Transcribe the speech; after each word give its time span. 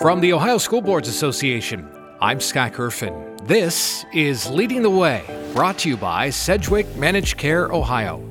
From 0.00 0.22
the 0.22 0.32
Ohio 0.32 0.56
School 0.56 0.80
Boards 0.80 1.08
Association, 1.08 1.86
I'm 2.22 2.40
Scott 2.40 2.72
Gerfen. 2.72 3.46
This 3.46 4.06
is 4.14 4.48
Leading 4.48 4.80
the 4.80 4.88
Way, 4.88 5.22
brought 5.52 5.76
to 5.80 5.90
you 5.90 5.98
by 5.98 6.30
Sedgwick 6.30 6.96
Managed 6.96 7.36
Care 7.36 7.70
Ohio. 7.70 8.26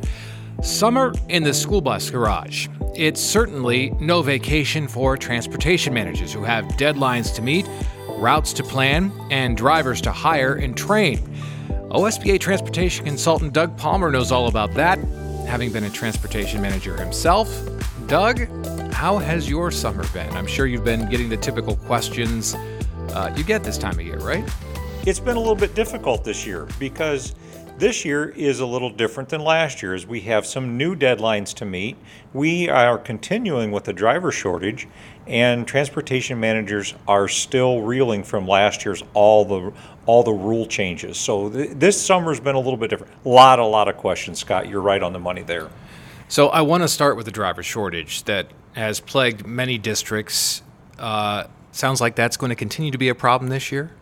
Summer 0.64 1.14
in 1.28 1.44
the 1.44 1.54
school 1.54 1.80
bus 1.80 2.10
garage. 2.10 2.68
It's 2.96 3.22
certainly 3.22 3.92
no 4.00 4.24
vacation 4.24 4.88
for 4.88 5.16
transportation 5.16 5.94
managers 5.94 6.34
who 6.34 6.44
have 6.44 6.66
deadlines 6.70 7.36
to 7.36 7.44
meet, 7.44 7.70
routes 8.18 8.52
to 8.54 8.64
plan, 8.64 9.12
and 9.30 9.56
drivers 9.56 10.02
to 10.02 10.12
hire 10.12 10.56
and 10.56 10.76
train. 10.76 11.20
OSBA 11.92 12.40
transportation 12.40 13.06
consultant 13.06 13.54
Doug 13.54 13.78
Palmer 13.78 14.10
knows 14.10 14.32
all 14.32 14.48
about 14.48 14.74
that, 14.74 14.98
having 15.46 15.72
been 15.72 15.84
a 15.84 15.90
transportation 15.92 16.64
manager 16.64 16.98
himself. 16.98 17.48
Doug, 18.10 18.48
how 18.92 19.20
has 19.20 19.48
your 19.48 19.70
summer 19.70 20.04
been? 20.14 20.34
I'm 20.34 20.48
sure 20.48 20.66
you've 20.66 20.84
been 20.84 21.08
getting 21.12 21.30
the 21.30 21.38
typical 21.38 21.76
questions 21.76 22.56
uh, 23.14 23.32
you 23.38 23.44
get 23.44 23.64
this 23.64 23.78
time 23.78 24.00
of 24.00 24.02
year, 24.02 24.18
right? 24.18 24.44
It's 25.06 25.20
been 25.20 25.36
a 25.36 25.40
little 25.40 25.54
bit 25.54 25.76
difficult 25.76 26.24
this 26.24 26.44
year 26.44 26.68
because 26.80 27.36
this 27.78 28.04
year 28.04 28.30
is 28.30 28.62
a 28.62 28.66
little 28.66 28.90
different 28.90 29.30
than 29.30 29.42
last 29.42 29.84
year 29.84 29.94
as 29.94 30.08
we 30.08 30.22
have 30.22 30.48
some 30.48 30.76
new 30.76 30.96
deadlines 30.96 31.54
to 31.54 31.66
meet. 31.66 31.98
We 32.34 32.68
are 32.68 32.98
continuing 32.98 33.72
with 33.72 33.84
the 33.84 33.94
driver 33.94 34.32
shortage 34.32 34.88
and 35.28 35.68
transportation 35.68 36.40
managers 36.40 36.96
are 37.08 37.28
still 37.28 37.84
reeling 37.84 38.24
from 38.24 38.48
last 38.48 38.86
year's 38.86 39.04
all 39.14 39.46
the 39.46 39.72
all 40.08 40.24
the 40.24 40.34
rule 40.34 40.66
changes. 40.66 41.20
So 41.20 41.48
th- 41.52 41.74
this 41.76 42.02
summer's 42.04 42.40
been 42.40 42.56
a 42.56 42.60
little 42.60 42.78
bit 42.78 42.90
different. 42.90 43.14
A 43.24 43.30
lot 43.30 43.60
a 43.60 43.66
lot 43.66 43.88
of 43.88 43.98
questions, 43.98 44.40
Scott. 44.40 44.68
You're 44.68 44.82
right 44.82 45.04
on 45.04 45.14
the 45.14 45.20
money 45.20 45.44
there. 45.44 45.70
So 46.32 46.50
I 46.50 46.62
want 46.62 46.84
to 46.84 46.88
start 46.88 47.18
with 47.18 47.26
the 47.26 47.32
driver 47.32 47.64
shortage 47.64 48.24
that 48.26 48.52
has 48.74 49.00
plagued 49.00 49.48
many 49.48 49.80
districts. 49.80 50.62
Uh, 51.00 51.46
sounds 51.72 52.02
like 52.02 52.16
that's 52.16 52.38
going 52.38 52.52
to 52.52 52.56
continue 52.56 52.92
to 52.92 53.00
be 53.00 53.10
a 53.10 53.16
problem 53.16 53.50
this 53.50 53.72
year. 53.72 53.96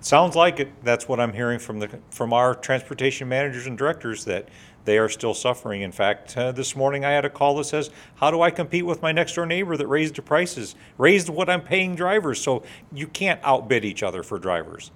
Sounds 0.00 0.34
like 0.34 0.60
it. 0.60 0.82
That's 0.82 1.06
what 1.08 1.20
I'm 1.20 1.34
hearing 1.34 1.58
from 1.58 1.80
the 1.80 1.90
from 2.10 2.32
our 2.32 2.54
transportation 2.54 3.28
managers 3.28 3.66
and 3.66 3.76
directors 3.76 4.24
that 4.24 4.48
they 4.86 4.96
are 4.96 5.10
still 5.10 5.34
suffering. 5.34 5.82
In 5.82 5.92
fact, 5.92 6.34
uh, 6.38 6.52
this 6.52 6.74
morning 6.74 7.04
I 7.04 7.10
had 7.10 7.26
a 7.26 7.30
call 7.30 7.54
that 7.56 7.64
says, 7.64 7.90
"How 8.14 8.30
do 8.30 8.40
I 8.40 8.50
compete 8.50 8.86
with 8.86 9.02
my 9.02 9.12
next 9.12 9.34
door 9.34 9.44
neighbor 9.44 9.76
that 9.76 9.88
raised 9.88 10.14
the 10.14 10.22
prices, 10.22 10.74
raised 10.96 11.28
what 11.28 11.50
I'm 11.50 11.60
paying 11.60 11.94
drivers?" 11.94 12.40
So 12.40 12.62
you 12.94 13.08
can't 13.08 13.40
outbid 13.44 13.84
each 13.84 14.02
other 14.02 14.22
for 14.22 14.38
drivers. 14.38 14.90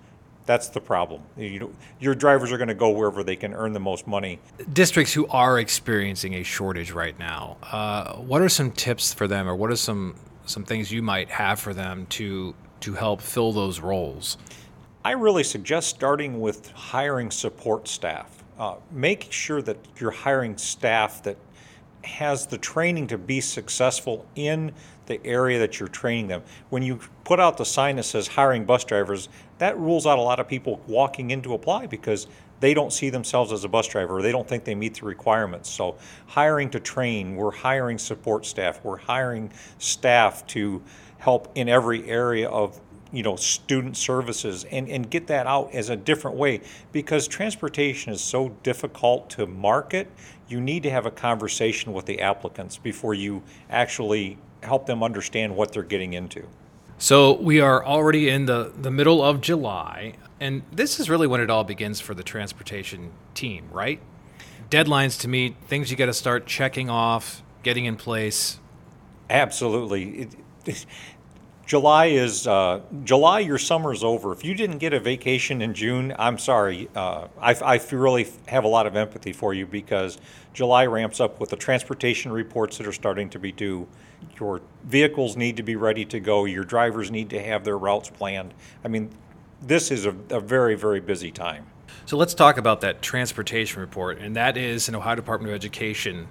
That's 0.45 0.69
the 0.69 0.81
problem. 0.81 1.23
You 1.37 1.61
know, 1.61 1.73
your 2.01 2.15
drivers 2.15 2.51
are 2.51 2.57
going 2.57 2.69
to 2.69 2.75
go 2.75 2.91
wherever 2.91 3.23
they 3.23 3.37
can 3.37 3.55
earn 3.55 3.73
the 3.73 3.81
most 3.81 4.07
money. 4.07 4.41
Districts 4.73 5.13
who 5.13 5.27
are 5.29 5.59
experiencing 5.59 6.35
a 6.35 6.43
shortage 6.43 6.91
right 6.91 7.17
now, 7.19 7.57
uh, 7.71 8.15
what 8.17 8.43
are 8.43 8.49
some 8.49 8.73
tips 8.73 9.13
for 9.15 9.29
them, 9.29 9.49
or 9.49 9.55
what 9.55 9.71
are 9.71 9.77
some 9.77 10.17
some 10.45 10.65
things 10.65 10.91
you 10.91 11.03
might 11.03 11.31
have 11.31 11.61
for 11.61 11.73
them 11.73 12.07
to 12.07 12.55
to 12.81 12.95
help 12.95 13.21
fill 13.21 13.53
those 13.53 13.81
roles? 13.81 14.39
I 15.05 15.13
really 15.13 15.45
suggest 15.45 15.89
starting 15.89 16.41
with 16.41 16.71
hiring 16.73 17.31
support 17.31 17.89
staff. 17.89 18.43
Uh, 18.59 18.77
make 18.91 19.33
sure 19.33 19.63
that 19.63 19.77
you're 19.99 20.11
hiring 20.11 20.57
staff 20.57 21.23
that 21.23 21.37
has 22.05 22.47
the 22.47 22.59
training 22.59 23.07
to 23.09 23.19
be 23.19 23.41
successful 23.41 24.27
in 24.35 24.73
the 25.07 25.25
area 25.27 25.59
that 25.59 25.81
you're 25.81 25.89
training 25.89 26.29
them. 26.29 26.43
When 26.71 26.83
you 26.83 27.01
put 27.25 27.41
out 27.41 27.57
the 27.57 27.65
sign 27.65 27.97
that 27.97 28.05
says 28.05 28.29
hiring 28.29 28.65
bus 28.65 28.85
drivers, 28.85 29.29
that 29.59 29.79
rules 29.79 30.07
out 30.07 30.19
a 30.19 30.23
lot 30.23 30.41
of 30.41 30.49
people 30.49 30.81
walking 30.87 31.31
in 31.31 31.43
to 31.43 31.55
apply 31.55 31.87
because 31.87 32.27
they 32.61 32.75
don't 32.75 32.93
see 32.93 33.11
themselves 33.11 33.53
as 33.53 33.65
a 33.65 33.69
bus 33.69 33.89
driver 33.89 34.19
or 34.19 34.23
they 34.23 34.31
don't 34.31 34.49
think 34.49 34.65
they 34.65 34.75
meet 34.75 34.95
the 34.95 35.05
requirements. 35.05 35.69
So, 35.69 35.97
hiring 36.27 36.71
to 36.71 36.81
train, 36.81 37.35
we're 37.35 37.51
hiring 37.51 37.99
support 37.99 38.47
staff, 38.47 38.81
we're 38.85 38.99
hiring 38.99 39.53
staff 39.79 40.47
to 40.49 40.83
help 41.19 41.51
in 41.57 41.69
every 41.69 42.09
area 42.09 42.49
of 42.49 42.81
you 43.13 43.23
know 43.23 43.37
student 43.37 43.97
services 43.97 44.65
and, 44.71 44.89
and 44.89 45.11
get 45.11 45.27
that 45.27 45.47
out 45.47 45.73
as 45.73 45.91
a 45.91 45.97
different 45.97 46.37
way 46.37 46.61
because 46.93 47.29
transportation 47.29 48.13
is 48.13 48.21
so 48.21 48.49
difficult 48.63 49.29
to 49.29 49.47
market 49.47 50.11
you 50.49 50.61
need 50.61 50.83
to 50.83 50.91
have 50.91 51.07
a 51.07 51.11
conversation 51.11 51.93
with 51.93 52.07
the 52.07 52.21
applicants 52.21 52.79
before 52.79 53.15
you 53.15 53.43
actually 53.71 54.39
help 54.63 54.87
them 54.87 55.03
understand 55.03 55.57
what 55.57 55.73
they're 55.73 55.83
getting 55.83 56.13
into. 56.13 56.47
So 56.99 57.35
we 57.35 57.61
are 57.61 57.85
already 57.85 58.29
in 58.29 58.47
the, 58.47 58.73
the 58.77 58.91
middle 58.91 59.23
of 59.23 59.41
july 59.41 60.15
and 60.39 60.63
this 60.73 60.99
is 60.99 61.11
really 61.11 61.27
when 61.27 61.41
it 61.41 61.51
all 61.51 61.65
begins 61.65 62.01
for 62.01 62.15
the 62.15 62.23
transportation 62.23 63.11
team 63.35 63.69
right? 63.73 64.01
Deadlines 64.71 65.21
to 65.21 65.29
meet 65.29 65.57
things 65.67 65.91
you 65.91 65.97
got 65.97 66.07
to 66.07 66.15
start 66.15 66.47
checking 66.47 66.89
off 66.89 67.43
getting 67.63 67.85
in 67.85 67.97
place. 67.97 68.59
Absolutely. 69.31 70.29
It, 70.65 70.87
July 71.67 72.07
is 72.07 72.47
uh, 72.47 72.81
July. 73.05 73.41
Your 73.41 73.59
summer's 73.59 74.03
over. 74.03 74.33
If 74.33 74.45
you 74.45 74.55
didn't 74.55 74.79
get 74.79 74.93
a 74.93 75.01
vacation 75.01 75.63
in 75.63 75.75
June, 75.75 76.15
I'm 76.19 76.39
sorry. 76.39 76.89
Uh, 76.95 77.29
I, 77.41 77.55
I 77.55 77.81
really 77.93 78.29
have 78.49 78.65
a 78.65 78.69
lot 78.69 78.87
of 78.87 78.97
empathy 78.97 79.33
for 79.33 79.55
you 79.55 79.67
because 79.67 80.19
July 80.53 80.87
ramps 80.87 81.21
up 81.21 81.41
with 81.41 81.51
the 81.51 81.57
transportation 81.57 82.33
reports 82.33 82.79
that 82.79 82.87
are 82.87 82.93
starting 82.93 83.31
to 83.31 83.39
be 83.39 83.53
due. 83.53 83.87
Your 84.39 84.61
vehicles 84.85 85.37
need 85.37 85.57
to 85.57 85.63
be 85.63 85.77
ready 85.77 86.05
to 86.07 86.21
go. 86.21 86.45
Your 86.45 86.65
drivers 86.65 87.11
need 87.11 87.31
to 87.31 87.43
have 87.43 87.65
their 87.65 87.79
routes 87.79 88.11
planned. 88.11 88.55
I 88.85 88.89
mean, 88.89 89.11
this 89.61 89.91
is 89.91 90.05
a, 90.07 90.15
a 90.31 90.41
very 90.41 90.75
very 90.75 91.01
busy 91.01 91.31
time. 91.31 91.67
So 92.05 92.17
let's 92.17 92.35
talk 92.35 92.59
about 92.59 92.81
that 92.81 93.01
transportation 93.01 93.81
report, 93.81 94.19
and 94.19 94.35
that 94.37 94.57
is 94.57 94.89
an 94.89 94.97
Ohio 94.97 95.15
Department 95.15 95.51
of 95.51 95.55
Education 95.55 96.27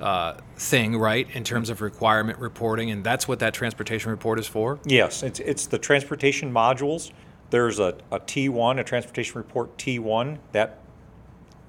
uh, 0.00 0.38
thing, 0.56 0.96
right, 0.96 1.28
in 1.34 1.44
terms 1.44 1.70
of 1.70 1.80
requirement 1.80 2.38
reporting, 2.38 2.90
and 2.90 3.04
that's 3.04 3.28
what 3.28 3.38
that 3.40 3.54
transportation 3.54 4.10
report 4.10 4.38
is 4.38 4.46
for? 4.46 4.78
Yes, 4.84 5.22
it's, 5.22 5.40
it's 5.40 5.66
the 5.66 5.78
transportation 5.78 6.52
modules. 6.52 7.12
There's 7.50 7.78
a, 7.78 7.96
a 8.10 8.20
T1, 8.20 8.80
a 8.80 8.84
transportation 8.84 9.36
report 9.36 9.76
T1, 9.76 10.38
that 10.52 10.78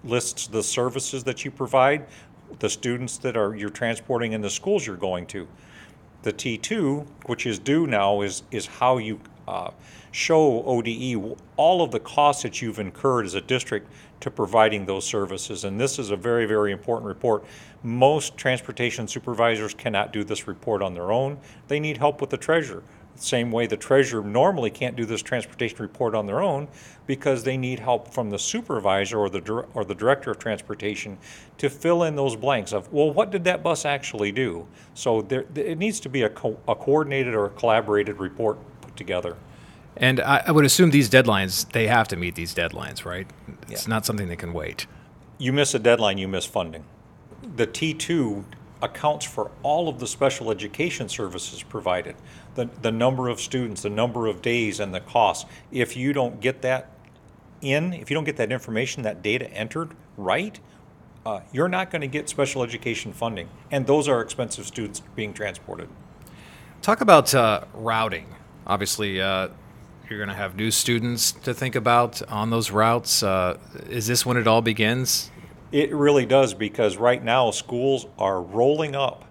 lists 0.03 0.47
the 0.47 0.64
services 0.64 1.24
that 1.25 1.44
you 1.46 1.52
provide, 1.52 2.08
the 2.59 2.70
students 2.70 3.18
that 3.20 3.38
are 3.38 3.56
you're 3.56 3.70
transporting, 3.70 4.34
and 4.34 4.44
the 4.44 4.50
schools 4.50 4.86
you're 4.86 4.96
going 4.97 5.25
to. 5.28 5.47
The 6.24 6.34
T2, 6.34 7.08
which 7.25 7.46
is 7.46 7.59
due 7.59 7.88
now, 7.88 8.22
is, 8.22 8.44
is 8.52 8.66
how 8.66 8.97
you 8.97 9.20
uh, 9.47 9.72
show 10.12 10.64
ODE 10.64 11.38
all 11.56 11.82
of 11.82 11.92
the 11.92 12.00
costs 12.00 12.44
that 12.44 12.62
you've 12.62 12.80
incurred 12.80 13.26
as 13.26 13.34
a 13.34 13.42
district 13.42 13.92
to 14.20 14.30
providing 14.30 14.86
those 14.86 15.06
services. 15.06 15.64
And 15.64 15.80
this 15.80 15.98
is 15.98 16.12
a 16.12 16.16
very, 16.16 16.46
very 16.46 16.72
important 16.72 17.08
report. 17.08 17.44
Most 17.84 18.38
transportation 18.38 19.08
supervisors 19.08 19.74
cannot 19.74 20.14
do 20.14 20.24
this 20.24 20.48
report 20.48 20.82
on 20.82 20.94
their 20.94 21.12
own. 21.12 21.38
They 21.68 21.80
need 21.80 21.98
help 21.98 22.22
with 22.22 22.30
the 22.30 22.38
treasurer. 22.38 22.84
The 23.16 23.22
same 23.22 23.52
way 23.52 23.68
the 23.68 23.78
treasurer 23.78 24.24
normally 24.24 24.70
can't 24.70 24.96
do 24.96 25.06
this 25.06 25.22
transportation 25.22 25.80
report 25.80 26.16
on 26.16 26.26
their 26.26 26.42
own 26.42 26.68
because 27.08 27.44
they 27.44 27.58
need 27.58 27.80
help 27.80 28.14
from 28.14 28.30
the 28.30 28.40
supervisor 28.40 29.20
or 29.20 29.30
the 29.30 29.66
or 29.74 29.84
the 29.84 29.94
director 29.94 30.32
of 30.32 30.40
transportation 30.40 31.18
to 31.58 31.70
fill 31.70 32.04
in 32.04 32.16
those 32.16 32.38
blanks 32.38 32.72
of 32.72 32.92
well 32.94 33.12
what 33.12 33.30
did 33.30 33.44
that 33.44 33.62
bus 33.62 33.84
actually 33.86 34.32
do 34.32 34.66
so 34.94 35.22
there 35.22 35.46
it 35.56 35.78
needs 35.78 36.00
to 36.00 36.10
be 36.10 36.24
a, 36.24 36.30
co- 36.30 36.58
a 36.70 36.74
coordinated 36.74 37.36
or 37.36 37.46
a 37.46 37.50
collaborated 37.50 38.18
report 38.18 38.58
put 38.82 38.96
together 38.96 39.36
and 39.97 40.19
I, 40.19 40.44
I, 40.47 40.52
would 40.52 40.66
assume 40.66 40.91
these 40.91 41.09
deadlines, 41.09 41.69
they 41.72 41.88
have 41.88 42.07
to 42.09 42.16
meet 42.16 42.35
these 42.35 42.56
deadlines, 42.56 43.06
right? 43.06 43.28
It's 43.69 43.85
yeah. 43.85 43.90
not 43.90 44.06
something 44.06 44.28
that 44.29 44.38
can 44.38 44.53
wait. 44.53 44.88
You 45.38 45.52
miss 45.53 45.74
a 45.74 45.79
deadline, 45.79 46.18
you 46.18 46.28
miss 46.28 46.46
funding. 46.46 46.85
The 47.56 47.68
T2 47.68 48.46
accounts 48.81 49.25
for 49.25 49.52
all 49.63 49.90
of 49.90 50.00
the 50.00 50.07
special 50.07 50.50
education 50.50 51.09
services 51.09 51.63
provided 51.63 52.16
the, 52.56 52.69
the 52.81 52.91
number 52.91 53.28
of 53.29 53.40
students, 53.40 53.81
the 53.81 53.90
number 53.90 54.28
of 54.28 54.41
days, 54.41 54.79
and 54.79 54.94
the 54.94 55.00
costs. 55.00 55.50
If 55.72 55.96
you 55.96 56.13
don't 56.13 56.40
get 56.40 56.62
that 56.62 56.91
in, 57.62 57.94
if 57.94 58.09
you 58.09 58.16
don't 58.16 58.23
get 58.23 58.38
that 58.38 58.52
information, 58.52 59.03
that 59.03 59.22
data 59.22 59.52
entered 59.52 59.91
right, 60.18 60.59
uh, 61.25 61.41
you're 61.52 61.69
not 61.69 61.91
going 61.91 62.02
to 62.02 62.08
get 62.08 62.29
special 62.29 62.63
education 62.63 63.13
funding. 63.13 63.50
And 63.69 63.85
those 63.85 64.08
are 64.08 64.22
expensive 64.22 64.66
students 64.66 65.02
being 65.16 65.34
transported. 65.34 65.88
Talk 66.81 67.02
about 67.02 67.34
uh, 67.35 67.66
routing. 67.73 68.26
Obviously, 68.66 69.22
uh, 69.22 69.49
you're 70.11 70.19
going 70.19 70.29
to 70.29 70.35
have 70.35 70.58
new 70.58 70.69
students 70.69 71.31
to 71.31 71.53
think 71.53 71.73
about 71.73 72.22
on 72.29 72.49
those 72.49 72.69
routes. 72.69 73.23
Uh, 73.23 73.58
is 73.90 74.08
this 74.08 74.25
when 74.25 74.35
it 74.35 74.46
all 74.46 74.61
begins? 74.61 75.31
It 75.72 75.93
really 75.93 76.25
does 76.25 76.53
because 76.53 76.97
right 76.97 77.23
now 77.23 77.49
schools 77.52 78.05
are 78.19 78.41
rolling 78.41 78.93
up 78.93 79.25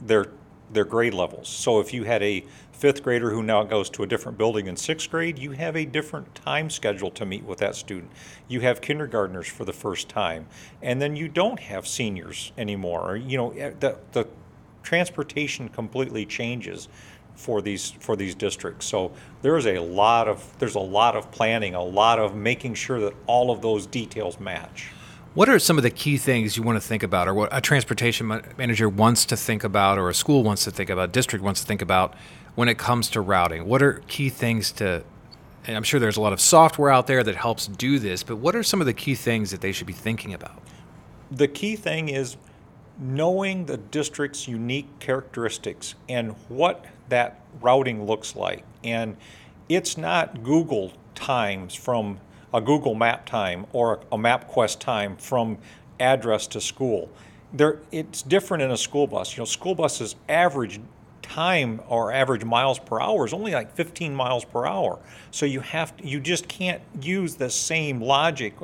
their 0.00 0.26
their 0.72 0.84
grade 0.84 1.14
levels. 1.14 1.48
So 1.48 1.80
if 1.80 1.92
you 1.92 2.04
had 2.04 2.22
a 2.22 2.44
fifth 2.70 3.02
grader 3.02 3.30
who 3.30 3.42
now 3.42 3.64
goes 3.64 3.90
to 3.90 4.04
a 4.04 4.06
different 4.06 4.38
building 4.38 4.68
in 4.68 4.76
sixth 4.76 5.10
grade, 5.10 5.36
you 5.36 5.50
have 5.52 5.74
a 5.74 5.84
different 5.84 6.32
time 6.34 6.70
schedule 6.70 7.10
to 7.12 7.26
meet 7.26 7.42
with 7.42 7.58
that 7.58 7.74
student. 7.74 8.12
You 8.46 8.60
have 8.60 8.80
kindergartners 8.80 9.48
for 9.48 9.64
the 9.64 9.72
first 9.72 10.08
time, 10.08 10.46
and 10.80 11.02
then 11.02 11.16
you 11.16 11.28
don't 11.28 11.58
have 11.58 11.88
seniors 11.88 12.52
anymore. 12.56 13.16
You 13.16 13.36
know, 13.36 13.50
eh, 13.52 13.72
the, 13.80 13.98
the 14.12 14.28
transportation 14.82 15.68
completely 15.68 16.24
changes 16.24 16.88
for 17.40 17.62
these 17.62 17.92
for 18.00 18.16
these 18.16 18.34
districts. 18.34 18.86
So 18.86 19.12
there 19.40 19.56
is 19.56 19.66
a 19.66 19.78
lot 19.78 20.28
of 20.28 20.58
there's 20.58 20.74
a 20.74 20.80
lot 20.80 21.16
of 21.16 21.30
planning, 21.30 21.74
a 21.74 21.82
lot 21.82 22.18
of 22.18 22.36
making 22.36 22.74
sure 22.74 23.00
that 23.00 23.14
all 23.26 23.50
of 23.50 23.62
those 23.62 23.86
details 23.86 24.38
match. 24.38 24.90
What 25.32 25.48
are 25.48 25.58
some 25.58 25.78
of 25.78 25.82
the 25.82 25.90
key 25.90 26.18
things 26.18 26.56
you 26.56 26.62
want 26.62 26.80
to 26.80 26.86
think 26.86 27.02
about, 27.02 27.28
or 27.28 27.34
what 27.34 27.48
a 27.52 27.60
transportation 27.60 28.26
manager 28.58 28.88
wants 28.88 29.24
to 29.26 29.36
think 29.36 29.64
about, 29.64 29.96
or 29.96 30.08
a 30.08 30.14
school 30.14 30.42
wants 30.42 30.64
to 30.64 30.70
think 30.70 30.90
about, 30.90 31.12
district 31.12 31.44
wants 31.44 31.60
to 31.60 31.66
think 31.66 31.80
about 31.80 32.14
when 32.56 32.68
it 32.68 32.78
comes 32.78 33.08
to 33.10 33.20
routing? 33.20 33.66
What 33.66 33.80
are 33.80 34.02
key 34.06 34.28
things 34.28 34.72
to 34.72 35.02
and 35.66 35.76
I'm 35.76 35.82
sure 35.82 36.00
there's 36.00 36.16
a 36.16 36.20
lot 36.20 36.32
of 36.32 36.40
software 36.40 36.90
out 36.90 37.06
there 37.06 37.22
that 37.22 37.36
helps 37.36 37.66
do 37.66 37.98
this, 37.98 38.22
but 38.22 38.36
what 38.36 38.56
are 38.56 38.62
some 38.62 38.80
of 38.80 38.86
the 38.86 38.94
key 38.94 39.14
things 39.14 39.50
that 39.50 39.60
they 39.60 39.72
should 39.72 39.86
be 39.86 39.92
thinking 39.92 40.34
about? 40.34 40.62
The 41.30 41.48
key 41.48 41.76
thing 41.76 42.08
is 42.08 42.36
knowing 42.98 43.66
the 43.66 43.76
district's 43.76 44.46
unique 44.46 44.98
characteristics 44.98 45.94
and 46.08 46.34
what 46.48 46.84
that 47.10 47.40
routing 47.60 48.06
looks 48.06 48.34
like. 48.34 48.64
And 48.82 49.16
it's 49.68 49.96
not 49.96 50.42
Google 50.42 50.92
times 51.14 51.74
from 51.74 52.20
a 52.52 52.60
Google 52.60 52.94
map 52.94 53.26
time 53.26 53.66
or 53.72 54.00
a 54.10 54.16
MapQuest 54.16 54.78
time 54.80 55.16
from 55.16 55.58
address 56.00 56.46
to 56.48 56.60
school. 56.60 57.10
There, 57.52 57.80
it's 57.92 58.22
different 58.22 58.62
in 58.62 58.70
a 58.70 58.76
school 58.76 59.06
bus. 59.06 59.36
You 59.36 59.42
know, 59.42 59.44
school 59.44 59.74
buses 59.74 60.16
average 60.28 60.80
time 61.22 61.80
or 61.88 62.12
average 62.12 62.44
miles 62.44 62.78
per 62.78 63.00
hour 63.00 63.24
is 63.24 63.32
only 63.32 63.52
like 63.52 63.72
15 63.74 64.14
miles 64.14 64.44
per 64.44 64.66
hour. 64.66 64.98
So 65.30 65.46
you 65.46 65.60
have 65.60 65.96
to, 65.96 66.06
you 66.06 66.20
just 66.20 66.48
can't 66.48 66.82
use 67.00 67.36
the 67.36 67.50
same 67.50 68.00
logic 68.00 68.54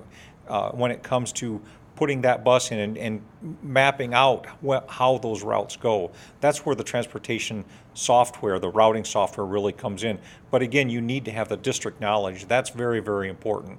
uh, 0.49 0.70
when 0.70 0.90
it 0.90 1.02
comes 1.02 1.32
to 1.32 1.60
putting 1.96 2.20
that 2.20 2.44
bus 2.44 2.70
in 2.70 2.78
and, 2.78 2.98
and 2.98 3.22
mapping 3.62 4.14
out 4.14 4.46
wh- 4.64 4.87
how 4.88 5.19
those 5.19 5.43
routes 5.43 5.76
go. 5.76 6.12
That's 6.40 6.64
where 6.64 6.76
the 6.76 6.84
transportation 6.84 7.64
software, 7.94 8.58
the 8.58 8.69
routing 8.69 9.04
software, 9.04 9.46
really 9.46 9.72
comes 9.72 10.04
in. 10.04 10.19
But 10.50 10.62
again, 10.62 10.90
you 10.90 11.00
need 11.00 11.25
to 11.25 11.32
have 11.32 11.48
the 11.48 11.56
district 11.56 12.00
knowledge. 12.00 12.46
That's 12.46 12.70
very, 12.70 13.00
very 13.00 13.28
important. 13.28 13.78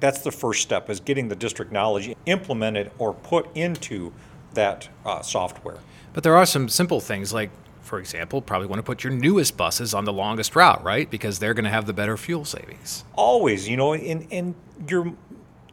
That's 0.00 0.20
the 0.20 0.32
first 0.32 0.62
step: 0.62 0.90
is 0.90 0.98
getting 0.98 1.28
the 1.28 1.36
district 1.36 1.70
knowledge 1.70 2.12
implemented 2.26 2.90
or 2.98 3.14
put 3.14 3.54
into 3.56 4.12
that 4.54 4.88
uh, 5.04 5.22
software. 5.22 5.78
But 6.12 6.24
there 6.24 6.36
are 6.36 6.46
some 6.46 6.68
simple 6.68 7.00
things 7.00 7.32
like 7.32 7.50
for 7.82 7.98
example, 7.98 8.40
probably 8.40 8.68
want 8.68 8.78
to 8.78 8.84
put 8.84 9.04
your 9.04 9.12
newest 9.12 9.56
buses 9.56 9.92
on 9.92 10.04
the 10.04 10.12
longest 10.12 10.56
route, 10.56 10.82
right? 10.82 11.10
Because 11.10 11.40
they're 11.40 11.52
going 11.52 11.64
to 11.64 11.70
have 11.70 11.84
the 11.84 11.92
better 11.92 12.16
fuel 12.16 12.44
savings. 12.44 13.04
Always, 13.14 13.68
you 13.68 13.76
know, 13.76 13.94
in 13.94 14.22
in 14.30 14.54
your 14.88 15.12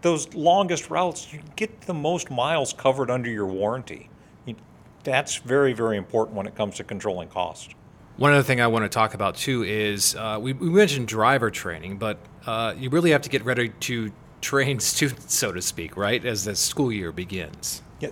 those 0.01 0.33
longest 0.33 0.89
routes, 0.89 1.31
you 1.33 1.41
get 1.55 1.81
the 1.81 1.93
most 1.93 2.31
miles 2.31 2.73
covered 2.73 3.11
under 3.11 3.29
your 3.29 3.45
warranty. 3.45 4.09
You, 4.45 4.55
that's 5.03 5.37
very, 5.37 5.73
very 5.73 5.97
important 5.97 6.37
when 6.37 6.47
it 6.47 6.55
comes 6.55 6.75
to 6.75 6.83
controlling 6.83 7.29
cost. 7.29 7.75
One 8.17 8.33
other 8.33 8.43
thing 8.43 8.59
I 8.59 8.67
want 8.67 8.83
to 8.83 8.89
talk 8.89 9.13
about 9.13 9.35
too 9.35 9.63
is 9.63 10.15
uh, 10.15 10.37
we, 10.41 10.53
we, 10.53 10.69
mentioned 10.69 11.07
driver 11.07 11.49
training, 11.49 11.97
but 11.97 12.17
uh, 12.45 12.73
you 12.77 12.89
really 12.89 13.11
have 13.11 13.21
to 13.21 13.29
get 13.29 13.45
ready 13.45 13.69
to 13.69 14.11
train 14.41 14.79
students, 14.79 15.33
so 15.33 15.51
to 15.51 15.61
speak, 15.61 15.95
right, 15.95 16.23
as 16.25 16.43
the 16.43 16.55
school 16.55 16.91
year 16.91 17.11
begins. 17.11 17.81
Yeah. 17.99 18.09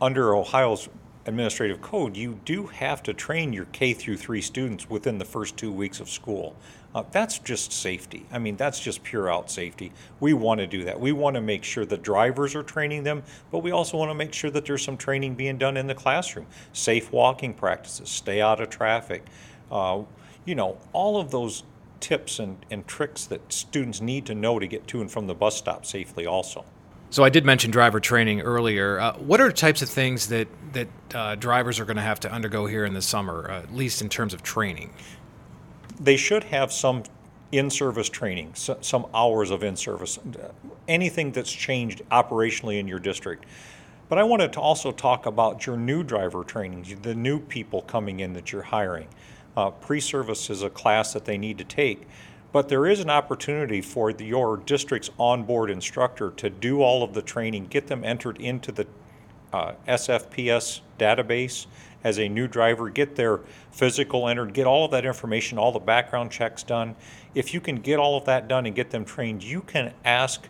Under 0.00 0.34
Ohio's 0.34 0.88
administrative 1.26 1.80
code, 1.80 2.16
you 2.16 2.40
do 2.44 2.66
have 2.66 3.02
to 3.04 3.14
train 3.14 3.52
your 3.52 3.66
K 3.66 3.92
through 3.92 4.16
three 4.16 4.40
students 4.40 4.90
within 4.90 5.18
the 5.18 5.24
first 5.24 5.56
two 5.56 5.72
weeks 5.72 6.00
of 6.00 6.08
school. 6.08 6.56
Uh, 6.94 7.04
that's 7.10 7.38
just 7.38 7.72
safety. 7.72 8.26
I 8.30 8.38
mean, 8.38 8.56
that's 8.56 8.78
just 8.78 9.02
pure 9.02 9.32
out 9.32 9.50
safety. 9.50 9.92
We 10.20 10.34
want 10.34 10.60
to 10.60 10.66
do 10.66 10.84
that. 10.84 11.00
We 11.00 11.12
want 11.12 11.36
to 11.36 11.40
make 11.40 11.64
sure 11.64 11.86
the 11.86 11.96
drivers 11.96 12.54
are 12.54 12.62
training 12.62 13.04
them, 13.04 13.22
but 13.50 13.60
we 13.60 13.70
also 13.70 13.96
want 13.96 14.10
to 14.10 14.14
make 14.14 14.34
sure 14.34 14.50
that 14.50 14.66
there's 14.66 14.82
some 14.82 14.98
training 14.98 15.34
being 15.34 15.56
done 15.56 15.76
in 15.76 15.86
the 15.86 15.94
classroom. 15.94 16.46
Safe 16.72 17.10
walking 17.10 17.54
practices, 17.54 18.10
stay 18.10 18.42
out 18.42 18.60
of 18.60 18.68
traffic. 18.68 19.24
Uh, 19.70 20.02
you 20.44 20.54
know, 20.54 20.76
all 20.92 21.18
of 21.18 21.30
those 21.30 21.62
tips 22.00 22.38
and, 22.38 22.58
and 22.70 22.86
tricks 22.86 23.24
that 23.26 23.52
students 23.52 24.00
need 24.00 24.26
to 24.26 24.34
know 24.34 24.58
to 24.58 24.66
get 24.66 24.86
to 24.88 25.00
and 25.00 25.10
from 25.10 25.28
the 25.28 25.34
bus 25.34 25.56
stop 25.56 25.86
safely, 25.86 26.26
also. 26.26 26.64
So 27.12 27.22
I 27.22 27.28
did 27.28 27.44
mention 27.44 27.70
driver 27.70 28.00
training 28.00 28.40
earlier. 28.40 28.98
Uh, 28.98 29.12
what 29.18 29.38
are 29.38 29.52
types 29.52 29.82
of 29.82 29.90
things 29.90 30.28
that 30.28 30.48
that 30.72 30.88
uh, 31.14 31.34
drivers 31.34 31.78
are 31.78 31.84
going 31.84 31.98
to 31.98 32.02
have 32.02 32.18
to 32.20 32.32
undergo 32.32 32.64
here 32.64 32.86
in 32.86 32.94
the 32.94 33.02
summer, 33.02 33.50
uh, 33.50 33.58
at 33.58 33.74
least 33.74 34.00
in 34.00 34.08
terms 34.08 34.32
of 34.32 34.42
training? 34.42 34.94
They 36.00 36.16
should 36.16 36.44
have 36.44 36.72
some 36.72 37.02
in-service 37.52 38.08
training, 38.08 38.52
so, 38.54 38.78
some 38.80 39.04
hours 39.12 39.50
of 39.50 39.62
in-service, 39.62 40.20
anything 40.88 41.32
that's 41.32 41.52
changed 41.52 42.00
operationally 42.10 42.78
in 42.78 42.88
your 42.88 42.98
district. 42.98 43.44
But 44.08 44.16
I 44.16 44.22
wanted 44.22 44.54
to 44.54 44.60
also 44.60 44.90
talk 44.90 45.26
about 45.26 45.66
your 45.66 45.76
new 45.76 46.02
driver 46.02 46.42
training, 46.44 46.98
the 47.02 47.14
new 47.14 47.40
people 47.40 47.82
coming 47.82 48.20
in 48.20 48.32
that 48.32 48.52
you're 48.52 48.62
hiring. 48.62 49.08
Uh, 49.54 49.70
pre-service 49.70 50.48
is 50.48 50.62
a 50.62 50.70
class 50.70 51.12
that 51.12 51.26
they 51.26 51.36
need 51.36 51.58
to 51.58 51.64
take 51.64 52.08
but 52.52 52.68
there 52.68 52.86
is 52.86 53.00
an 53.00 53.10
opportunity 53.10 53.80
for 53.80 54.12
the, 54.12 54.26
your 54.26 54.58
district's 54.58 55.10
onboard 55.18 55.70
instructor 55.70 56.30
to 56.32 56.50
do 56.50 56.82
all 56.82 57.02
of 57.02 57.14
the 57.14 57.22
training, 57.22 57.66
get 57.66 57.86
them 57.86 58.04
entered 58.04 58.38
into 58.40 58.70
the 58.70 58.86
uh, 59.52 59.72
SFPS 59.88 60.80
database 60.98 61.66
as 62.04 62.18
a 62.18 62.28
new 62.28 62.46
driver, 62.46 62.90
get 62.90 63.16
their 63.16 63.40
physical 63.70 64.28
entered, 64.28 64.52
get 64.52 64.66
all 64.66 64.84
of 64.84 64.90
that 64.90 65.04
information, 65.04 65.58
all 65.58 65.72
the 65.72 65.78
background 65.78 66.30
checks 66.30 66.62
done. 66.62 66.94
If 67.34 67.54
you 67.54 67.60
can 67.60 67.76
get 67.76 67.98
all 67.98 68.16
of 68.16 68.24
that 68.26 68.48
done 68.48 68.66
and 68.66 68.74
get 68.74 68.90
them 68.90 69.04
trained, 69.04 69.42
you 69.42 69.62
can 69.62 69.92
ask 70.04 70.48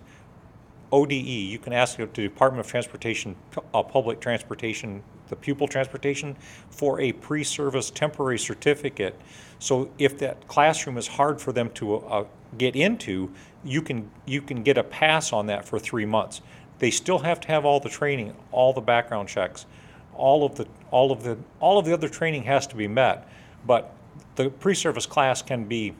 ODE, 0.92 1.12
you 1.12 1.58
can 1.58 1.72
ask 1.72 1.96
the 1.96 2.06
Department 2.06 2.60
of 2.60 2.70
Transportation, 2.70 3.34
uh, 3.74 3.82
Public 3.82 4.20
Transportation, 4.20 5.02
the 5.28 5.36
pupil 5.36 5.66
transportation, 5.66 6.36
for 6.70 7.00
a 7.00 7.12
pre 7.12 7.42
service 7.42 7.90
temporary 7.90 8.38
certificate 8.38 9.18
so 9.62 9.92
if 9.96 10.18
that 10.18 10.48
classroom 10.48 10.98
is 10.98 11.06
hard 11.06 11.40
for 11.40 11.52
them 11.52 11.70
to 11.74 11.98
uh, 11.98 12.24
get 12.58 12.74
into, 12.74 13.30
you 13.62 13.80
can 13.80 14.10
you 14.26 14.42
can 14.42 14.64
get 14.64 14.76
a 14.76 14.82
pass 14.82 15.32
on 15.32 15.46
that 15.46 15.64
for 15.64 15.78
three 15.78 16.04
months. 16.04 16.40
They 16.80 16.90
still 16.90 17.20
have 17.20 17.38
to 17.42 17.48
have 17.48 17.64
all 17.64 17.78
the 17.78 17.88
training, 17.88 18.34
all 18.50 18.72
the 18.72 18.80
background 18.80 19.28
checks, 19.28 19.66
all 20.14 20.44
of 20.44 20.56
the 20.56 20.66
all 20.90 21.12
of 21.12 21.22
the 21.22 21.38
all 21.60 21.78
of 21.78 21.84
the 21.84 21.92
other 21.92 22.08
training 22.08 22.42
has 22.42 22.66
to 22.66 22.76
be 22.76 22.88
met. 22.88 23.28
But 23.64 23.94
the 24.34 24.50
pre-service 24.50 25.06
class 25.06 25.42
can 25.42 25.66
be 25.66 25.94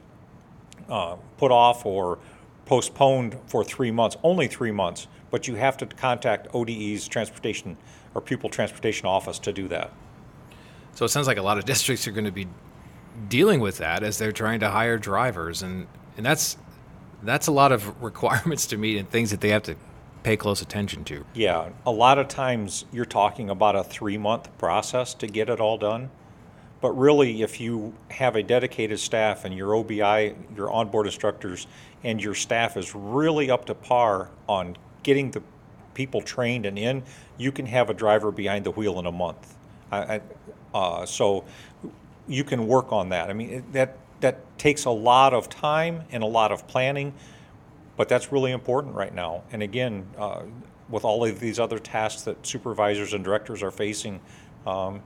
uh, 0.89 1.15
put 1.37 1.53
off 1.53 1.87
or 1.87 2.19
postponed 2.67 3.37
for 3.47 3.65
three 3.65 3.91
months, 3.91 4.17
only 4.23 4.47
three 4.47 4.73
months. 4.73 5.09
But 5.31 5.49
you 5.49 5.55
have 5.55 5.77
to 5.79 5.87
contact 5.87 6.49
ODE's 6.55 7.09
transportation 7.09 7.77
or 8.15 8.21
pupil 8.21 8.51
transportation 8.51 9.07
office 9.07 9.39
to 9.41 9.53
do 9.53 9.69
that. 9.69 9.91
So 10.95 11.05
it 11.05 11.09
sounds 11.09 11.27
like 11.27 11.39
a 11.39 11.43
lot 11.43 11.59
of 11.59 11.65
districts 11.73 12.07
are 12.07 12.13
going 12.13 12.27
to 12.27 12.33
be 12.33 12.49
dealing 13.29 13.61
with 13.61 13.79
that 13.79 14.03
as 14.03 14.19
they're 14.19 14.33
trying 14.33 14.61
to 14.61 14.71
hire 14.71 14.99
drivers, 14.99 15.63
and 15.63 15.87
and 16.17 16.25
that's 16.25 16.57
that's 17.23 17.47
a 17.47 17.53
lot 17.53 17.73
of 17.73 18.03
requirements 18.03 18.67
to 18.67 18.77
meet 18.77 18.99
and 18.99 19.09
things 19.11 19.31
that 19.31 19.41
they 19.41 19.51
have 19.51 19.63
to 19.65 19.77
pay 20.23 20.37
close 20.37 20.63
attention 20.63 21.05
to. 21.05 21.25
Yeah, 21.35 21.71
a 21.85 21.91
lot 21.91 22.19
of 22.19 22.29
times 22.29 22.85
you're 22.93 23.05
talking 23.05 23.51
about 23.51 23.77
a 23.77 23.83
three 23.83 24.19
month 24.19 24.57
process 24.59 25.15
to 25.15 25.27
get 25.27 25.49
it 25.49 25.61
all 25.61 25.79
done. 25.79 26.11
But 26.83 26.99
really, 26.99 27.43
if 27.43 27.61
you 27.61 27.95
have 28.11 28.35
a 28.35 28.43
dedicated 28.43 28.99
staff 28.99 29.45
and 29.45 29.57
your 29.57 29.75
OBI, 29.75 30.35
your 30.57 30.71
onboard 30.71 31.07
instructors, 31.07 31.69
and 32.03 32.23
your 32.23 32.35
staff 32.35 32.77
is 32.77 32.93
really 32.95 33.51
up 33.51 33.65
to 33.67 33.75
par 33.75 34.31
on 34.49 34.77
getting 35.05 35.31
the 35.31 35.43
people 35.95 36.21
trained 36.21 36.67
and 36.67 36.77
in, 36.77 37.05
you 37.39 37.53
can 37.53 37.67
have 37.67 37.89
a 37.89 37.95
driver 37.95 38.33
behind 38.33 38.67
the 38.67 38.73
wheel 38.73 38.99
in 38.99 39.07
a 39.07 39.13
month. 39.13 39.55
Uh, 39.93 41.07
so 41.07 41.45
you 42.27 42.43
can 42.43 42.67
work 42.67 42.93
on 42.93 43.11
that. 43.11 43.31
I 43.31 43.33
mean, 43.33 43.65
that 43.73 43.97
that 44.21 44.59
takes 44.59 44.85
a 44.85 44.91
lot 44.91 45.35
of 45.35 45.49
time 45.49 46.03
and 46.11 46.23
a 46.23 46.27
lot 46.27 46.51
of 46.51 46.67
planning, 46.67 47.13
but 47.97 48.09
that's 48.09 48.33
really 48.33 48.53
important 48.53 48.95
right 48.95 49.15
now. 49.15 49.43
And 49.53 49.63
again, 49.63 50.07
uh, 50.17 50.43
with 50.89 51.05
all 51.05 51.25
of 51.25 51.41
these 51.41 51.59
other 51.59 51.79
tasks 51.79 52.23
that 52.23 52.45
supervisors 52.47 53.13
and 53.13 53.25
directors 53.25 53.63
are 53.63 53.71
facing, 53.71 54.21
um, 54.67 55.03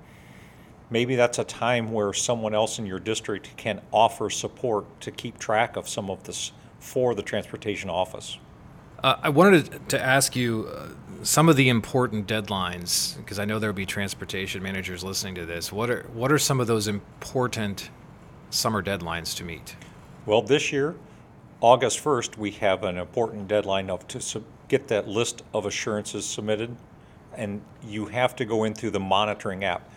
maybe 0.90 1.16
that's 1.16 1.38
a 1.38 1.44
time 1.44 1.92
where 1.92 2.12
someone 2.12 2.54
else 2.54 2.78
in 2.78 2.86
your 2.86 2.98
district 2.98 3.56
can 3.56 3.80
offer 3.92 4.30
support 4.30 5.00
to 5.00 5.10
keep 5.10 5.38
track 5.38 5.76
of 5.76 5.88
some 5.88 6.10
of 6.10 6.24
this 6.24 6.52
for 6.78 7.14
the 7.14 7.22
transportation 7.22 7.90
office. 7.90 8.38
Uh, 9.02 9.16
I 9.22 9.28
wanted 9.28 9.88
to 9.90 10.00
ask 10.00 10.34
you 10.34 10.70
uh, 10.72 10.88
some 11.22 11.48
of 11.48 11.56
the 11.56 11.68
important 11.68 12.26
deadlines 12.26 13.16
because 13.18 13.38
I 13.38 13.44
know 13.44 13.58
there 13.58 13.70
will 13.70 13.76
be 13.76 13.86
transportation 13.86 14.62
managers 14.62 15.04
listening 15.04 15.34
to 15.36 15.44
this. 15.44 15.72
What 15.72 15.90
are 15.90 16.02
what 16.14 16.32
are 16.32 16.38
some 16.38 16.60
of 16.60 16.66
those 16.66 16.88
important 16.88 17.90
summer 18.50 18.82
deadlines 18.82 19.36
to 19.36 19.44
meet? 19.44 19.76
Well, 20.24 20.42
this 20.42 20.72
year, 20.72 20.96
August 21.60 22.02
1st, 22.02 22.36
we 22.36 22.50
have 22.52 22.84
an 22.84 22.98
important 22.98 23.48
deadline 23.48 23.90
of 23.90 24.06
to 24.08 24.20
sub- 24.20 24.44
get 24.68 24.88
that 24.88 25.06
list 25.06 25.42
of 25.54 25.66
assurances 25.66 26.26
submitted, 26.26 26.76
and 27.36 27.60
you 27.82 28.06
have 28.06 28.34
to 28.36 28.44
go 28.44 28.64
in 28.64 28.74
through 28.74 28.90
the 28.90 29.00
monitoring 29.00 29.64
app. 29.64 29.88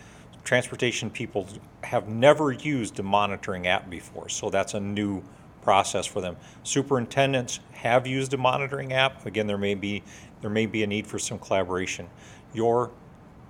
Transportation 0.44 1.10
people 1.10 1.46
have 1.84 2.08
never 2.08 2.52
used 2.52 2.98
a 2.98 3.02
monitoring 3.02 3.66
app 3.66 3.88
before, 3.90 4.28
so 4.28 4.50
that's 4.50 4.74
a 4.74 4.80
new 4.80 5.22
process 5.62 6.06
for 6.06 6.20
them. 6.20 6.36
Superintendents 6.62 7.60
have 7.72 8.06
used 8.06 8.32
a 8.34 8.38
monitoring 8.38 8.92
app. 8.92 9.26
Again, 9.26 9.46
there 9.46 9.58
may 9.58 9.74
be 9.74 10.02
there 10.40 10.50
may 10.50 10.66
be 10.66 10.82
a 10.82 10.86
need 10.86 11.06
for 11.06 11.18
some 11.18 11.38
collaboration. 11.38 12.08
Your 12.54 12.90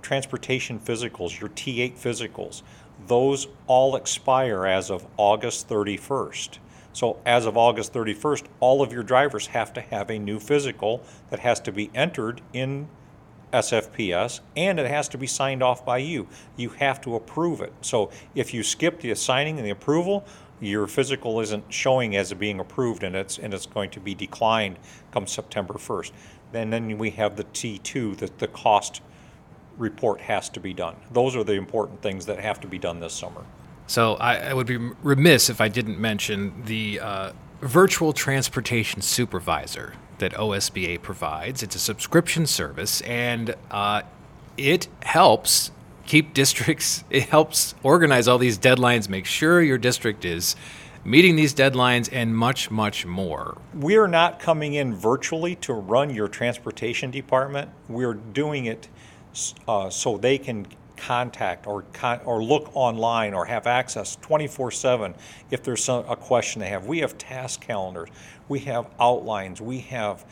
transportation 0.01 0.79
physicals, 0.79 1.39
your 1.39 1.49
T8 1.49 1.97
physicals, 1.97 2.63
those 3.07 3.47
all 3.67 3.95
expire 3.95 4.65
as 4.65 4.91
of 4.91 5.07
August 5.17 5.69
31st. 5.69 6.57
So 6.93 7.19
as 7.25 7.45
of 7.45 7.55
August 7.55 7.93
31st, 7.93 8.45
all 8.59 8.81
of 8.81 8.91
your 8.91 9.03
drivers 9.03 9.47
have 9.47 9.71
to 9.73 9.81
have 9.81 10.09
a 10.09 10.19
new 10.19 10.39
physical 10.39 11.03
that 11.29 11.39
has 11.39 11.59
to 11.61 11.71
be 11.71 11.89
entered 11.95 12.41
in 12.51 12.89
SFPS, 13.51 14.39
and 14.55 14.79
it 14.79 14.87
has 14.87 15.07
to 15.09 15.17
be 15.17 15.27
signed 15.27 15.61
off 15.61 15.85
by 15.85 15.97
you. 15.97 16.27
You 16.57 16.69
have 16.69 17.01
to 17.01 17.15
approve 17.15 17.61
it. 17.61 17.73
So 17.81 18.11
if 18.35 18.53
you 18.53 18.63
skip 18.63 19.01
the 19.01 19.13
signing 19.15 19.57
and 19.57 19.65
the 19.65 19.71
approval, 19.71 20.25
your 20.59 20.87
physical 20.87 21.39
isn't 21.39 21.65
showing 21.69 22.15
as 22.15 22.33
being 22.33 22.59
approved, 22.59 23.03
and 23.03 23.15
it's 23.15 23.37
and 23.37 23.53
it's 23.53 23.65
going 23.65 23.89
to 23.91 23.99
be 23.99 24.13
declined 24.13 24.77
come 25.11 25.27
September 25.27 25.73
1st. 25.73 26.11
And 26.53 26.71
then 26.71 26.97
we 26.97 27.11
have 27.11 27.35
the 27.35 27.45
T2, 27.45 28.17
that 28.17 28.39
the 28.39 28.47
cost 28.47 29.01
report 29.77 30.21
has 30.21 30.49
to 30.49 30.59
be 30.59 30.73
done. 30.73 30.95
Those 31.11 31.35
are 31.35 31.43
the 31.43 31.53
important 31.53 32.01
things 32.01 32.25
that 32.25 32.39
have 32.39 32.59
to 32.61 32.67
be 32.67 32.77
done 32.77 32.99
this 32.99 33.13
summer. 33.13 33.43
So 33.87 34.15
I, 34.15 34.35
I 34.49 34.53
would 34.53 34.67
be 34.67 34.77
remiss 34.77 35.49
if 35.49 35.59
I 35.59 35.67
didn't 35.67 35.99
mention 35.99 36.63
the 36.65 36.99
uh, 36.99 37.31
virtual 37.61 38.13
transportation 38.13 39.01
supervisor 39.01 39.93
that 40.21 40.31
OSBA 40.33 41.01
provides. 41.01 41.61
It's 41.61 41.75
a 41.75 41.79
subscription 41.79 42.47
service, 42.47 43.01
and 43.01 43.53
uh, 43.69 44.03
it 44.55 44.87
helps 45.03 45.71
keep 46.05 46.33
districts. 46.41 47.03
It 47.09 47.23
helps 47.23 47.75
organize 47.83 48.29
all 48.29 48.37
these 48.37 48.57
deadlines, 48.57 49.09
make 49.09 49.25
sure 49.25 49.61
your 49.61 49.77
district 49.77 50.23
is 50.23 50.55
meeting 51.03 51.35
these 51.35 51.53
deadlines, 51.53 52.07
and 52.11 52.35
much, 52.37 52.71
much 52.71 53.05
more. 53.05 53.57
We 53.73 53.97
are 53.97 54.07
not 54.07 54.39
coming 54.39 54.75
in 54.75 54.95
virtually 54.95 55.55
to 55.57 55.73
run 55.73 56.11
your 56.11 56.27
transportation 56.27 57.11
department. 57.11 57.71
We're 57.89 58.13
doing 58.13 58.65
it 58.65 58.87
uh, 59.67 59.89
so 59.89 60.17
they 60.17 60.37
can 60.37 60.67
contact 61.01 61.67
or 61.67 61.83
con- 61.93 62.21
or 62.25 62.43
look 62.43 62.69
online 62.75 63.33
or 63.33 63.45
have 63.45 63.67
access 63.67 64.17
24/7 64.17 65.13
if 65.49 65.63
there's 65.63 65.83
some, 65.83 66.05
a 66.07 66.15
question 66.15 66.61
they 66.61 66.69
have. 66.69 66.85
We 66.85 66.99
have 66.99 67.17
task 67.17 67.61
calendars, 67.61 68.09
we 68.47 68.59
have 68.59 68.87
outlines, 68.99 69.61
we 69.61 69.79
have 69.79 70.25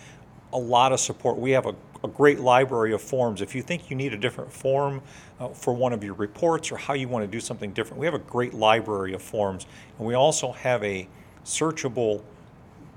a 0.54 0.58
lot 0.58 0.92
of 0.92 1.00
support. 1.00 1.38
We 1.38 1.52
have 1.52 1.66
a, 1.66 1.76
a 2.04 2.08
great 2.08 2.40
library 2.40 2.94
of 2.94 3.02
forms. 3.02 3.42
If 3.42 3.54
you 3.54 3.62
think 3.62 3.90
you 3.90 3.96
need 3.96 4.14
a 4.14 4.18
different 4.18 4.52
form 4.52 5.02
uh, 5.40 5.50
for 5.50 5.74
one 5.74 5.94
of 5.94 6.04
your 6.04 6.16
reports 6.16 6.72
or 6.72 6.78
how 6.78 6.94
you 6.94 7.08
want 7.08 7.24
to 7.24 7.32
do 7.32 7.40
something 7.40 7.72
different, 7.72 8.00
we 8.00 8.06
have 8.06 8.16
a 8.16 8.20
great 8.20 8.54
library 8.54 9.14
of 9.14 9.22
forms, 9.22 9.68
and 9.98 10.08
we 10.08 10.14
also 10.14 10.52
have 10.52 10.84
a 10.84 11.08
searchable 11.46 12.22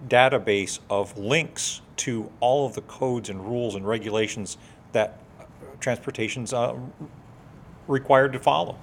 database 0.08 0.80
of 0.90 1.16
links 1.16 1.80
to 1.96 2.30
all 2.40 2.66
of 2.66 2.74
the 2.74 2.80
codes 2.82 3.28
and 3.28 3.40
rules 3.44 3.74
and 3.74 3.86
regulations 3.86 4.56
that 4.92 5.18
transportation's 5.80 6.52
uh, 6.52 6.76
required 7.92 8.32
to 8.32 8.38
follow. 8.38 8.78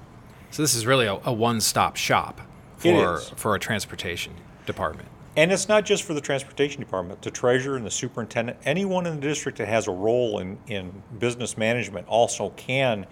So 0.51 0.63
this 0.63 0.73
is 0.73 0.85
really 0.85 1.05
a, 1.05 1.19
a 1.25 1.33
one-stop 1.33 1.95
shop 1.95 2.41
for 2.77 3.19
for 3.19 3.55
a 3.55 3.59
transportation 3.59 4.33
department. 4.65 5.09
And 5.35 5.51
it's 5.51 5.69
not 5.69 5.85
just 5.85 6.03
for 6.03 6.13
the 6.13 6.21
transportation 6.21 6.81
department. 6.81 7.21
The 7.21 7.31
treasurer 7.31 7.77
and 7.77 7.85
the 7.85 7.91
superintendent, 7.91 8.57
anyone 8.65 9.05
in 9.05 9.15
the 9.15 9.21
district 9.21 9.57
that 9.59 9.67
has 9.67 9.87
a 9.87 9.91
role 9.91 10.39
in, 10.39 10.57
in 10.67 11.03
business 11.19 11.57
management 11.57 12.07
also 12.07 12.49
can 12.51 13.05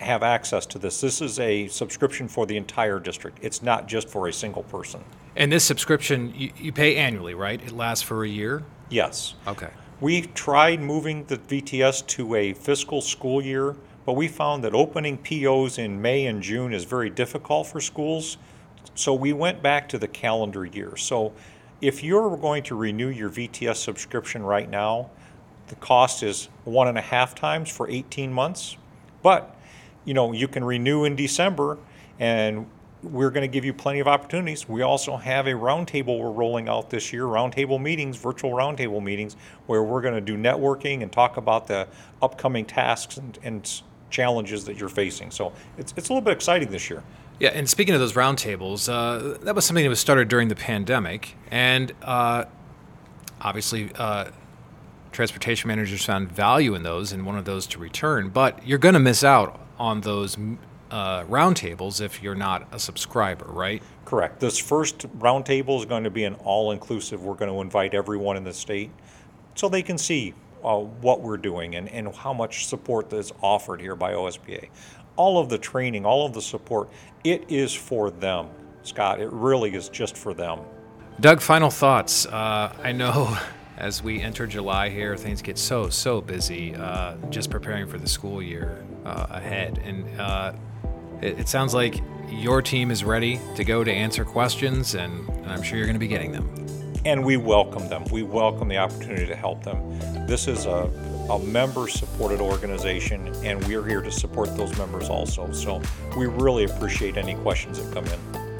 have 0.00 0.22
access 0.22 0.66
to 0.66 0.78
this. 0.78 1.00
This 1.00 1.20
is 1.20 1.38
a 1.40 1.68
subscription 1.68 2.28
for 2.28 2.46
the 2.46 2.56
entire 2.56 2.98
district. 2.98 3.38
It's 3.42 3.62
not 3.62 3.86
just 3.86 4.08
for 4.08 4.28
a 4.28 4.32
single 4.32 4.62
person. 4.62 5.04
And 5.36 5.50
this 5.50 5.64
subscription 5.64 6.32
you, 6.36 6.52
you 6.56 6.72
pay 6.72 6.96
annually, 6.96 7.34
right? 7.34 7.60
It 7.60 7.72
lasts 7.72 8.02
for 8.02 8.24
a 8.24 8.28
year? 8.28 8.62
Yes. 8.88 9.34
Okay. 9.46 9.70
We 10.00 10.22
tried 10.22 10.80
moving 10.80 11.24
the 11.24 11.38
VTS 11.38 12.06
to 12.08 12.34
a 12.34 12.52
fiscal 12.54 13.00
school 13.00 13.42
year 13.42 13.76
but 14.06 14.14
we 14.14 14.28
found 14.28 14.64
that 14.64 14.74
opening 14.74 15.18
POs 15.18 15.78
in 15.78 16.00
May 16.00 16.26
and 16.26 16.42
June 16.42 16.72
is 16.72 16.84
very 16.84 17.10
difficult 17.10 17.66
for 17.66 17.80
schools. 17.80 18.36
So 18.94 19.14
we 19.14 19.32
went 19.32 19.62
back 19.62 19.88
to 19.90 19.98
the 19.98 20.08
calendar 20.08 20.64
year. 20.64 20.96
So 20.96 21.32
if 21.80 22.04
you're 22.04 22.36
going 22.36 22.62
to 22.64 22.74
renew 22.74 23.08
your 23.08 23.30
VTS 23.30 23.76
subscription 23.76 24.42
right 24.42 24.68
now, 24.68 25.10
the 25.68 25.74
cost 25.76 26.22
is 26.22 26.48
one 26.64 26.88
and 26.88 26.98
a 26.98 27.02
half 27.02 27.34
times 27.34 27.70
for 27.70 27.88
18 27.88 28.32
months. 28.32 28.76
But 29.22 29.56
you 30.04 30.14
know, 30.14 30.32
you 30.32 30.48
can 30.48 30.64
renew 30.64 31.04
in 31.04 31.16
December 31.16 31.78
and 32.18 32.66
we're 33.02 33.30
going 33.30 33.42
to 33.42 33.52
give 33.52 33.64
you 33.64 33.74
plenty 33.74 34.00
of 34.00 34.08
opportunities. 34.08 34.68
We 34.68 34.82
also 34.82 35.16
have 35.16 35.46
a 35.46 35.52
roundtable 35.52 36.18
we're 36.18 36.30
rolling 36.30 36.68
out 36.68 36.90
this 36.90 37.12
year, 37.12 37.24
roundtable 37.24 37.80
meetings, 37.80 38.16
virtual 38.16 38.52
roundtable 38.52 39.02
meetings, 39.02 39.36
where 39.66 39.82
we're 39.82 40.00
going 40.00 40.14
to 40.14 40.20
do 40.20 40.36
networking 40.36 41.02
and 41.02 41.12
talk 41.12 41.36
about 41.36 41.66
the 41.66 41.86
upcoming 42.22 42.64
tasks 42.64 43.18
and, 43.18 43.38
and 43.42 43.82
challenges 44.14 44.64
that 44.64 44.76
you're 44.78 44.88
facing. 45.02 45.30
So 45.30 45.52
it's, 45.76 45.92
it's 45.96 46.08
a 46.08 46.12
little 46.12 46.24
bit 46.24 46.32
exciting 46.32 46.70
this 46.70 46.88
year. 46.88 47.02
Yeah, 47.40 47.50
and 47.52 47.68
speaking 47.68 47.94
of 47.94 48.00
those 48.00 48.12
roundtables, 48.12 48.88
uh, 48.88 49.38
that 49.44 49.54
was 49.56 49.64
something 49.64 49.84
that 49.84 49.88
was 49.88 49.98
started 49.98 50.28
during 50.28 50.48
the 50.48 50.54
pandemic, 50.54 51.36
and 51.50 51.92
uh, 52.02 52.44
obviously, 53.40 53.90
uh, 53.96 54.30
transportation 55.10 55.66
managers 55.68 56.04
found 56.04 56.30
value 56.30 56.76
in 56.76 56.84
those 56.84 57.12
and 57.12 57.26
wanted 57.26 57.44
those 57.44 57.66
to 57.68 57.78
return. 57.80 58.28
But 58.28 58.64
you're 58.66 58.78
going 58.78 58.94
to 58.94 59.00
miss 59.00 59.24
out 59.24 59.60
on 59.78 60.00
those 60.02 60.36
uh, 60.90 61.24
roundtables 61.24 62.00
if 62.00 62.22
you're 62.22 62.36
not 62.36 62.68
a 62.70 62.78
subscriber, 62.78 63.46
right? 63.46 63.82
Correct. 64.04 64.38
This 64.38 64.56
first 64.56 64.98
roundtable 65.18 65.80
is 65.80 65.86
going 65.86 66.04
to 66.04 66.10
be 66.10 66.24
an 66.24 66.34
all-inclusive. 66.34 67.24
We're 67.24 67.34
going 67.34 67.50
to 67.50 67.60
invite 67.60 67.94
everyone 67.94 68.36
in 68.36 68.44
the 68.44 68.52
state 68.52 68.90
so 69.56 69.68
they 69.68 69.82
can 69.82 69.98
see 69.98 70.34
uh, 70.64 70.78
what 70.78 71.20
we're 71.20 71.36
doing 71.36 71.76
and, 71.76 71.88
and 71.90 72.14
how 72.14 72.32
much 72.32 72.66
support 72.66 73.10
that's 73.10 73.32
offered 73.42 73.80
here 73.80 73.94
by 73.94 74.12
OSBA. 74.12 74.68
All 75.16 75.38
of 75.38 75.48
the 75.48 75.58
training, 75.58 76.04
all 76.04 76.26
of 76.26 76.32
the 76.32 76.42
support, 76.42 76.88
it 77.22 77.44
is 77.48 77.72
for 77.72 78.10
them, 78.10 78.48
Scott. 78.82 79.20
It 79.20 79.30
really 79.30 79.74
is 79.74 79.88
just 79.88 80.16
for 80.16 80.34
them. 80.34 80.60
Doug, 81.20 81.40
final 81.40 81.70
thoughts. 81.70 82.26
Uh, 82.26 82.74
I 82.82 82.92
know 82.92 83.36
as 83.76 84.02
we 84.02 84.20
enter 84.20 84.46
July 84.46 84.88
here, 84.88 85.16
things 85.16 85.42
get 85.42 85.58
so, 85.58 85.88
so 85.88 86.20
busy 86.20 86.74
uh, 86.74 87.16
just 87.30 87.50
preparing 87.50 87.86
for 87.86 87.98
the 87.98 88.08
school 88.08 88.42
year 88.42 88.84
uh, 89.04 89.26
ahead. 89.30 89.78
And 89.84 90.20
uh, 90.20 90.52
it, 91.20 91.40
it 91.40 91.48
sounds 91.48 91.74
like 91.74 92.00
your 92.28 92.62
team 92.62 92.90
is 92.90 93.04
ready 93.04 93.38
to 93.54 93.64
go 93.64 93.84
to 93.84 93.92
answer 93.92 94.24
questions, 94.24 94.94
and, 94.94 95.28
and 95.28 95.46
I'm 95.46 95.62
sure 95.62 95.76
you're 95.76 95.86
going 95.86 95.94
to 95.94 96.00
be 96.00 96.08
getting 96.08 96.32
them 96.32 96.64
and 97.04 97.24
we 97.24 97.36
welcome 97.36 97.88
them. 97.88 98.04
We 98.10 98.22
welcome 98.22 98.68
the 98.68 98.78
opportunity 98.78 99.26
to 99.26 99.36
help 99.36 99.62
them. 99.62 99.98
This 100.26 100.48
is 100.48 100.66
a, 100.66 100.90
a 101.30 101.38
member 101.38 101.88
supported 101.88 102.40
organization, 102.40 103.28
and 103.44 103.62
we're 103.66 103.86
here 103.86 104.00
to 104.00 104.10
support 104.10 104.56
those 104.56 104.76
members 104.78 105.08
also. 105.08 105.50
So 105.52 105.82
we 106.16 106.26
really 106.26 106.64
appreciate 106.64 107.16
any 107.16 107.34
questions 107.34 107.82
that 107.82 107.92
come 107.92 108.06
in. 108.06 108.18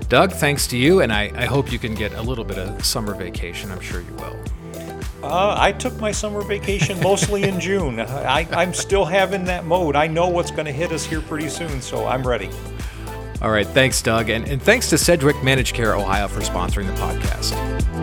Doug, 0.09 0.33
thanks 0.33 0.67
to 0.69 0.77
you, 0.77 1.01
and 1.01 1.13
I, 1.13 1.33
I 1.35 1.47
hope 1.47 1.73
you 1.73 1.79
can 1.79 1.95
get 1.95 2.13
a 2.13 2.23
little 2.23 2.45
bit 2.45 2.59
of 2.59 2.85
summer 2.85 3.15
vacation. 3.15 3.71
I'm 3.71 3.81
sure 3.81 4.03
you 4.03 4.13
will. 4.15 4.37
Uh, 5.23 5.55
I 5.59 5.73
took 5.73 5.99
my 5.99 6.13
summer 6.13 6.43
vacation 6.43 7.01
mostly 7.01 7.45
in 7.45 7.59
June. 7.59 7.99
I, 7.99 8.47
I'm 8.53 8.75
still 8.75 9.07
having 9.07 9.45
that 9.47 9.65
mode. 9.65 9.97
I 9.97 10.07
know 10.07 10.29
what's 10.29 10.51
going 10.51 10.67
to 10.67 10.73
hit 10.73 10.93
us 10.93 11.07
here 11.07 11.23
pretty 11.23 11.49
soon, 11.49 11.81
so 11.81 12.07
I'm 12.07 12.27
ready. 12.27 12.51
All 13.41 13.51
right, 13.51 13.67
thanks, 13.67 14.03
Doug. 14.03 14.29
And, 14.29 14.47
and 14.47 14.63
thanks 14.63 14.91
to 14.91 14.99
Sedgwick 14.99 15.43
Managed 15.43 15.75
Care 15.75 15.97
Ohio 15.97 16.29
for 16.29 16.41
sponsoring 16.41 16.87
the 16.87 16.93
podcast. 17.01 17.94